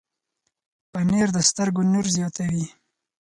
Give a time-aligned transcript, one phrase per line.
[0.91, 2.65] پنېر د سترګو نور زیاتوي.